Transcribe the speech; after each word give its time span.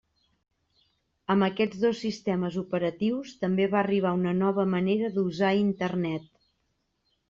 Amb 1.33 1.47
aquests 1.47 1.83
dos 1.83 2.01
sistemes 2.07 2.59
operatius 2.63 3.37
també 3.45 3.71
va 3.77 3.83
arribar 3.85 4.17
una 4.25 4.37
nova 4.43 4.69
manera 4.77 5.15
d'usar 5.21 5.57
Internet. 5.65 6.31